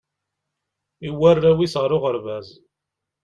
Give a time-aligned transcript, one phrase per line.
[1.07, 2.47] iwwi arraw is ar uɣerbaz